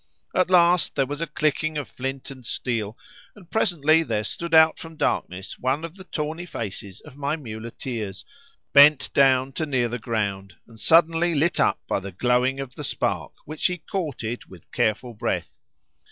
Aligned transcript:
At 0.33 0.49
last 0.49 0.95
there 0.95 1.05
was 1.05 1.21
a 1.21 1.27
clicking 1.27 1.77
of 1.77 1.87
flint 1.87 2.31
and 2.31 2.43
steel, 2.43 2.97
and 3.35 3.51
presently 3.51 4.01
there 4.01 4.23
stood 4.23 4.51
out 4.55 4.79
from 4.79 4.97
darkness 4.97 5.59
one 5.59 5.85
of 5.85 5.95
the 5.95 6.05
tawny 6.05 6.47
faces 6.47 7.01
of 7.01 7.15
my 7.17 7.35
muleteers, 7.35 8.25
bent 8.73 9.13
down 9.13 9.51
to 9.51 9.67
near 9.67 9.89
the 9.89 9.99
ground, 9.99 10.55
and 10.65 10.79
suddenly 10.79 11.35
lit 11.35 11.59
up 11.59 11.79
by 11.87 11.99
the 11.99 12.11
glowing 12.13 12.59
of 12.59 12.73
the 12.73 12.83
spark 12.83 13.33
which 13.45 13.67
he 13.67 13.77
courted 13.77 14.45
with 14.47 14.71
careful 14.71 15.13
breath. 15.13 15.59